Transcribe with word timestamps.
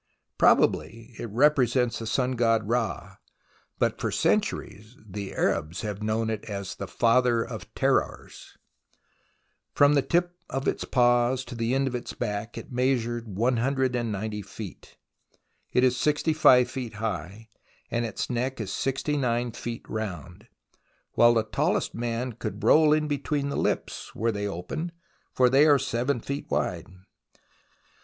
Probably 0.39 1.13
it 1.19 1.31
repre 1.31 1.69
sents 1.69 1.99
the 1.99 2.07
sun 2.07 2.31
god 2.31 2.67
Ra, 2.67 3.17
but 3.77 4.01
for 4.01 4.09
centuries 4.09 4.97
the 5.05 5.31
Arabs 5.35 5.81
have 5.81 6.01
known 6.01 6.31
it 6.31 6.43
as 6.45 6.73
the 6.73 6.87
Father 6.87 7.43
of 7.43 7.71
Terrors, 7.75 8.57
From 9.75 9.93
the 9.93 10.01
tip 10.01 10.39
of 10.49 10.67
its 10.67 10.85
paws 10.85 11.45
to 11.45 11.53
the 11.53 11.75
end 11.75 11.87
of 11.87 11.93
its 11.93 12.13
back 12.13 12.57
it 12.57 12.71
measures 12.71 13.25
190 13.25 14.41
feet. 14.41 14.97
It 15.71 15.83
is 15.83 15.95
65 15.97 16.67
feet 16.67 16.93
high, 16.95 17.49
and 17.91 18.03
its 18.03 18.27
neck 18.27 18.59
is 18.59 18.73
69 18.73 19.51
feet 19.51 19.85
round, 19.87 20.47
while 21.11 21.35
the 21.35 21.43
taUest 21.43 21.93
man 21.93 22.31
could 22.33 22.63
roll 22.63 22.91
in 22.91 23.07
between 23.07 23.49
the 23.49 23.55
lips, 23.55 24.15
were 24.15 24.31
they 24.31 24.47
open, 24.47 24.93
for 25.31 25.47
they 25.47 25.67
are 25.67 25.77
7 25.77 26.19
feet 26.21 26.49
wide. 26.49 26.87